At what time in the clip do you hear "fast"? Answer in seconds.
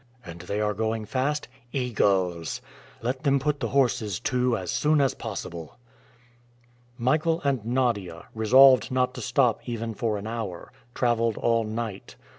1.05-1.47